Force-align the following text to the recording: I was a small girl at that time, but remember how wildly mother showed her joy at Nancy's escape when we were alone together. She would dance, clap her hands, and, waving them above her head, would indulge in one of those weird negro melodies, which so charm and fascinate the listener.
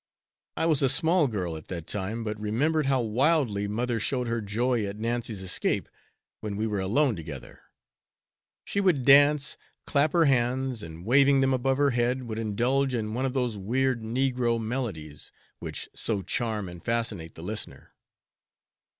I 0.57 0.65
was 0.65 0.81
a 0.81 0.89
small 0.89 1.27
girl 1.27 1.55
at 1.55 1.67
that 1.67 1.85
time, 1.85 2.23
but 2.23 2.39
remember 2.39 2.81
how 2.81 3.01
wildly 3.01 3.67
mother 3.67 3.99
showed 3.99 4.25
her 4.25 4.41
joy 4.41 4.83
at 4.87 4.97
Nancy's 4.97 5.43
escape 5.43 5.87
when 6.39 6.57
we 6.57 6.65
were 6.65 6.79
alone 6.79 7.15
together. 7.15 7.61
She 8.65 8.81
would 8.81 9.05
dance, 9.05 9.57
clap 9.85 10.13
her 10.13 10.25
hands, 10.25 10.81
and, 10.81 11.05
waving 11.05 11.41
them 11.41 11.53
above 11.53 11.77
her 11.77 11.91
head, 11.91 12.23
would 12.23 12.39
indulge 12.39 12.95
in 12.95 13.13
one 13.13 13.27
of 13.27 13.33
those 13.33 13.57
weird 13.57 14.01
negro 14.01 14.59
melodies, 14.59 15.31
which 15.59 15.87
so 15.93 16.23
charm 16.23 16.67
and 16.67 16.83
fascinate 16.83 17.35
the 17.35 17.43
listener. 17.43 17.93